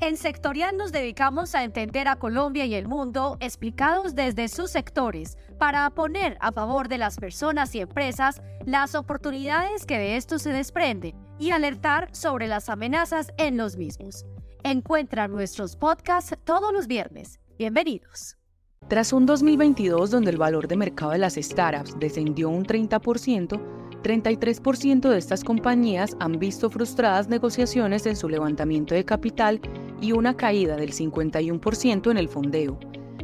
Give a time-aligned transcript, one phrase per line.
[0.00, 5.36] En Sectorial nos dedicamos a entender a Colombia y el mundo explicados desde sus sectores
[5.58, 10.54] para poner a favor de las personas y empresas las oportunidades que de esto se
[10.54, 14.24] desprenden y alertar sobre las amenazas en los mismos.
[14.64, 17.38] Encuentra nuestros podcasts todos los viernes.
[17.58, 18.39] Bienvenidos.
[18.90, 23.60] Tras un 2022 donde el valor de mercado de las startups descendió un 30%,
[24.02, 29.60] 33% de estas compañías han visto frustradas negociaciones en su levantamiento de capital
[30.00, 32.80] y una caída del 51% en el fondeo.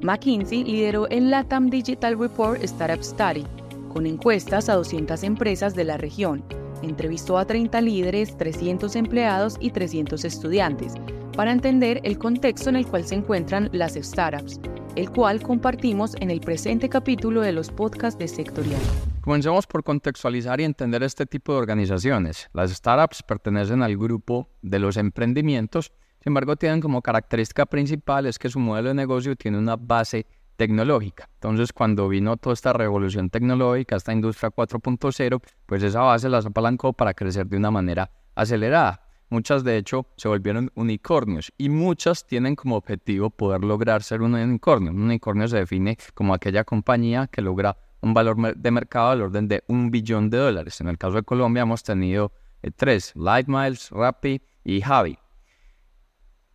[0.00, 3.44] McKinsey lideró el LATAM Digital Report Startup Study,
[3.92, 6.42] con encuestas a 200 empresas de la región.
[6.80, 10.94] Entrevistó a 30 líderes, 300 empleados y 300 estudiantes
[11.36, 14.58] para entender el contexto en el cual se encuentran las startups,
[14.96, 18.80] el cual compartimos en el presente capítulo de los podcasts de Sectorial.
[19.20, 22.48] Comencemos por contextualizar y entender este tipo de organizaciones.
[22.52, 28.38] Las startups pertenecen al grupo de los emprendimientos sin embargo, tienen como característica principal es
[28.38, 31.30] que su modelo de negocio tiene una base tecnológica.
[31.34, 36.92] Entonces, cuando vino toda esta revolución tecnológica, esta industria 4.0, pues esa base las apalancó
[36.92, 39.00] para crecer de una manera acelerada.
[39.30, 44.34] Muchas, de hecho, se volvieron unicornios y muchas tienen como objetivo poder lograr ser un
[44.34, 44.90] unicornio.
[44.90, 49.46] Un unicornio se define como aquella compañía que logra un valor de mercado al orden
[49.46, 50.80] de un billón de dólares.
[50.80, 55.16] En el caso de Colombia hemos tenido eh, tres, Light Miles, Rappi y Javi.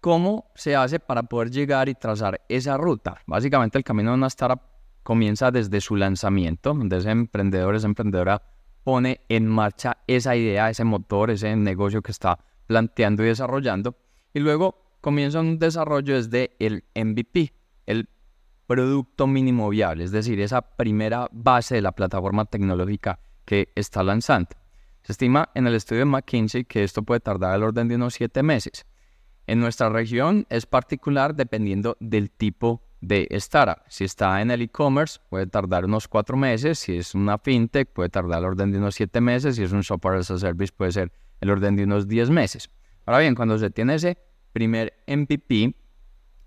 [0.00, 3.22] ¿Cómo se hace para poder llegar y trazar esa ruta?
[3.26, 4.60] Básicamente el camino de una startup
[5.02, 8.42] comienza desde su lanzamiento, donde ese emprendedor, esa emprendedora
[8.84, 12.38] pone en marcha esa idea, ese motor, ese negocio que está
[12.68, 13.96] planteando y desarrollando.
[14.32, 17.52] Y luego comienza un desarrollo desde el MVP,
[17.86, 18.08] el
[18.68, 24.50] producto mínimo viable, es decir, esa primera base de la plataforma tecnológica que está lanzando.
[25.02, 28.14] Se estima en el estudio de McKinsey que esto puede tardar al orden de unos
[28.14, 28.84] siete meses.
[29.46, 33.82] En nuestra región es particular dependiendo del tipo de startup.
[33.88, 38.10] Si está en el e-commerce puede tardar unos cuatro meses, si es una fintech puede
[38.10, 40.92] tardar el orden de unos siete meses, si es un software as a service puede
[40.92, 42.70] ser el orden de unos diez meses.
[43.06, 44.18] Ahora bien, cuando se tiene ese
[44.52, 45.74] primer MVP,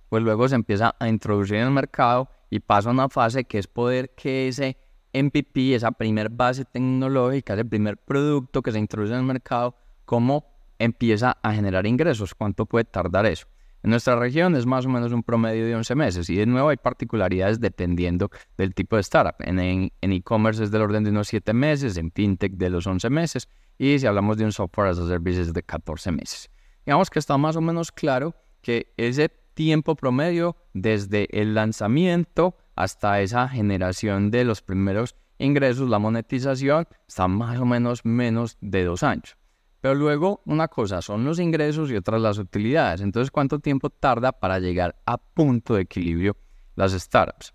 [0.09, 3.57] pues luego se empieza a introducir en el mercado y pasa a una fase que
[3.57, 4.77] es poder que ese
[5.13, 9.75] MVP, esa primer base tecnológica, ese primer producto que se introduce en el mercado,
[10.05, 10.45] como
[10.79, 12.35] empieza a generar ingresos.
[12.35, 13.47] ¿Cuánto puede tardar eso?
[13.83, 16.69] En nuestra región es más o menos un promedio de 11 meses y de nuevo
[16.69, 19.35] hay particularidades dependiendo del tipo de startup.
[19.39, 23.47] En e-commerce es del orden de unos 7 meses, en fintech de los 11 meses
[23.77, 26.49] y si hablamos de un software as a service de 14 meses.
[26.85, 33.21] Digamos que está más o menos claro que ese tiempo promedio desde el lanzamiento hasta
[33.21, 39.03] esa generación de los primeros ingresos, la monetización, está más o menos menos de dos
[39.03, 39.37] años.
[39.81, 43.01] Pero luego, una cosa son los ingresos y otra las utilidades.
[43.01, 46.37] Entonces, ¿cuánto tiempo tarda para llegar a punto de equilibrio
[46.75, 47.53] las startups?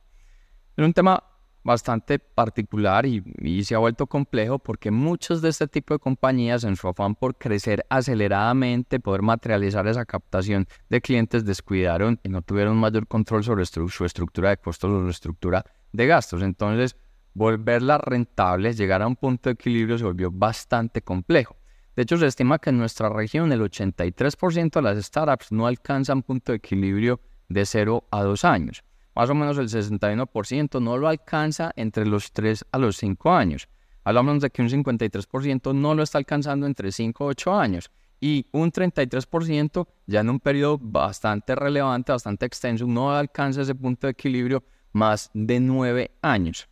[0.77, 1.22] Es un tema
[1.66, 6.77] bastante particular y, se ha vuelto complejo porque muchos de este tipo de compañías en
[6.77, 12.77] su afán por crecer aceleradamente, poder materializar esa captación de clientes, descuidaron y no tuvieron
[12.77, 16.43] mayor control sobre su estructura de costos o su estructura de gastos.
[16.43, 16.97] Entonces,
[17.34, 21.56] volverlas rentables, llegar a un punto de equilibrio se volvió bastante complejo.
[21.97, 26.22] De hecho, se estima que en nuestra región el 83% de las startups no alcanzan
[26.22, 28.84] punto de equilibrio de 0 a 2 años.
[29.16, 33.66] Más o menos el 61% no lo alcanza entre los 3 a los 5 años.
[34.04, 37.91] Hablamos de que un 53% no lo está alcanzando entre 5 a 8 años.
[38.21, 44.06] Y un 33% ya en un periodo bastante relevante, bastante extenso, no alcanza ese punto
[44.06, 44.62] de equilibrio
[44.93, 46.69] más de 9 años.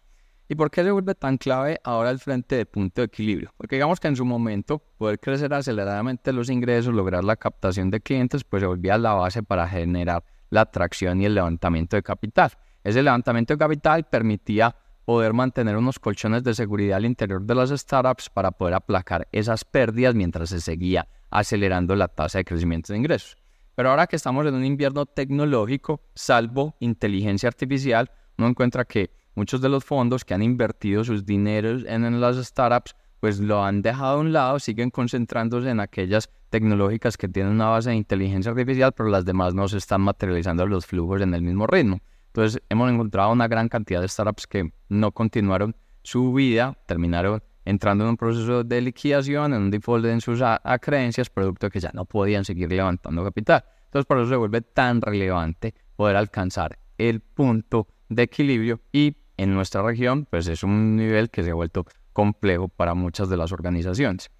[0.46, 3.54] ¿Y por qué se vuelve tan clave ahora el frente de punto de equilibrio?
[3.56, 8.02] Porque digamos que en su momento poder crecer aceleradamente los ingresos, lograr la captación de
[8.02, 10.24] clientes, pues se volvía la base para generar
[10.54, 12.52] la atracción y el levantamiento de capital.
[12.82, 14.74] Ese levantamiento de capital permitía
[15.04, 19.64] poder mantener unos colchones de seguridad al interior de las startups para poder aplacar esas
[19.64, 23.36] pérdidas mientras se seguía acelerando la tasa de crecimiento de ingresos.
[23.74, 29.60] Pero ahora que estamos en un invierno tecnológico, salvo inteligencia artificial, uno encuentra que muchos
[29.60, 34.18] de los fondos que han invertido sus dineros en, las startups, pues lo han dejado
[34.18, 38.92] a un lado, siguen concentrándose en aquellas tecnológicas que tienen una base de inteligencia artificial,
[38.92, 42.00] pero las demás no se están materializando los flujos en el mismo ritmo.
[42.26, 48.04] Entonces hemos encontrado una gran cantidad de startups que no continuaron su vida, terminaron entrando
[48.04, 50.42] en un proceso de liquidación, en un default en sus
[50.82, 53.64] creencias, producto que ya no podían seguir levantando capital.
[53.86, 59.54] Entonces, por eso se vuelve tan relevante poder alcanzar el punto de equilibrio y en
[59.54, 63.52] nuestra región, pues es un nivel que se ha vuelto complejo para muchas de las
[63.52, 64.30] organizaciones.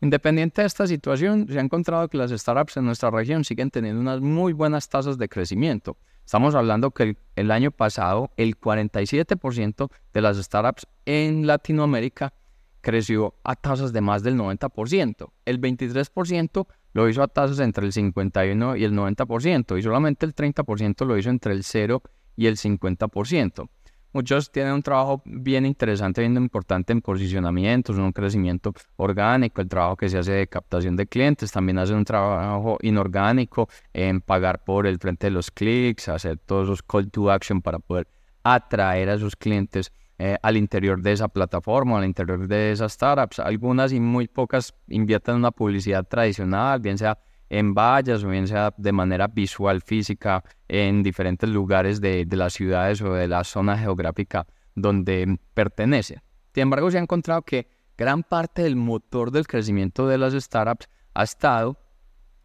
[0.00, 4.00] Independiente de esta situación, se ha encontrado que las startups en nuestra región siguen teniendo
[4.00, 5.96] unas muy buenas tasas de crecimiento.
[6.24, 12.32] Estamos hablando que el, año pasado el 47% de las startups en Latinoamérica
[12.80, 15.32] creció a tasas de más del 90%.
[15.44, 20.34] El 23% lo hizo a tasas entre el 51 y el 90% y solamente el
[20.34, 22.02] 30% lo hizo entre el 0
[22.36, 23.68] y el 50%.
[24.12, 29.96] Muchos tienen un trabajo bien interesante, bien importante en posicionamientos, un crecimiento orgánico, el trabajo
[29.96, 34.86] que se hace de captación de clientes, también hacen un trabajo inorgánico en pagar por
[34.86, 38.08] el frente de los clics, hacer todos los call to action para poder
[38.42, 43.40] atraer a sus clientes eh, al interior de esa plataforma, al interior de esas startups.
[43.40, 47.18] Algunas y muy pocas invierten en una publicidad tradicional, bien sea
[47.50, 53.00] en vallas o bien sea de manera visual, física, en diferentes lugares de, las ciudades
[53.02, 56.22] o de la zona geográfica donde pertenece.
[56.54, 60.88] Sin embargo, se ha encontrado que gran parte del motor del crecimiento de las startups
[61.14, 61.78] ha estado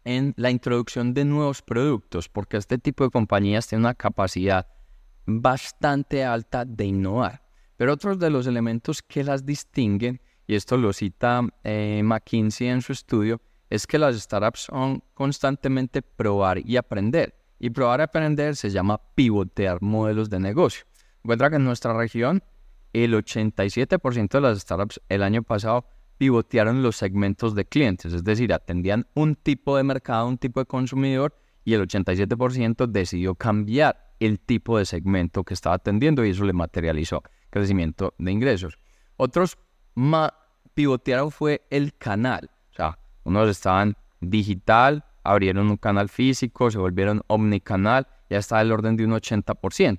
[0.04, 4.66] en la introducción de nuevos productos, porque este tipo de compañías tienen una capacidad
[5.26, 7.42] bastante alta de innovar.
[7.76, 12.82] Pero otros de los elementos que las distinguen, y esto lo cita eh, McKinsey en
[12.82, 13.40] su estudio,
[13.74, 17.34] es que las startups son constantemente probar y aprender.
[17.58, 20.84] Y probar y aprender se llama pivotear modelos de negocio.
[21.22, 22.42] Encuentra que en nuestra región
[22.92, 25.86] el 87% de las startups el año pasado
[26.18, 30.66] pivotearon los segmentos de clientes, es decir, atendían un tipo de mercado, un tipo de
[30.66, 31.34] consumidor
[31.64, 36.52] y el 87% decidió cambiar el tipo de segmento que estaba atendiendo y eso le
[36.52, 38.78] materializó crecimiento de ingresos.
[39.16, 39.58] Otros
[40.74, 42.50] pivotearon fue el canal,
[43.24, 49.04] unos estaban digital, abrieron un canal físico, se volvieron omnicanal, ya está el orden de
[49.04, 49.98] un 80%.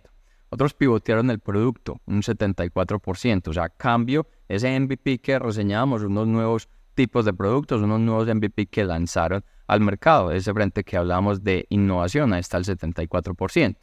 [0.50, 3.48] Otros pivotearon el producto, un 74%.
[3.50, 8.68] O sea, cambio ese MVP que reseñábamos, unos nuevos tipos de productos, unos nuevos MVP
[8.68, 10.31] que lanzaron al mercado.
[10.31, 13.75] Ese frente que hablábamos de innovación, ahí está el 74%.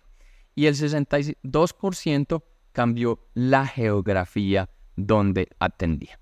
[0.54, 2.42] Y el 62%
[2.72, 6.18] cambió la geografía donde atendía.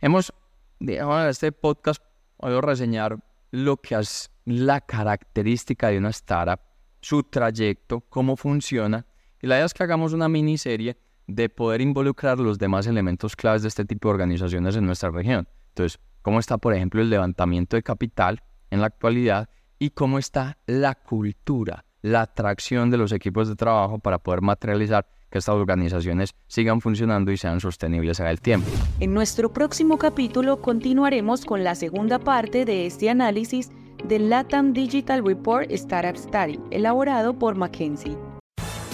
[0.00, 0.32] Hemos,
[0.78, 2.02] digamos, este podcast
[2.48, 3.18] voy a reseñar
[3.50, 6.60] lo que es la característica de una startup,
[7.00, 9.06] su trayecto, cómo funciona.
[9.40, 10.96] Y la idea es que hagamos una miniserie
[11.26, 15.48] de poder involucrar los demás elementos claves de este tipo de organizaciones en nuestra región.
[15.68, 19.48] Entonces, cómo está, por ejemplo, el levantamiento de capital en la actualidad
[19.78, 25.06] y cómo está la cultura, la atracción de los equipos de trabajo para poder materializar
[25.32, 28.70] que estas organizaciones sigan funcionando y sean sostenibles en el tiempo.
[29.00, 33.70] En nuestro próximo capítulo continuaremos con la segunda parte de este análisis
[34.04, 38.16] del LATAM Digital Report Startup Study, elaborado por McKinsey.